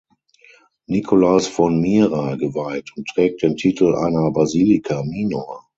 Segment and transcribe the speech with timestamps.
[0.87, 5.67] Nikolaus von Myra geweiht und trägt den Titel einer Basilica minor.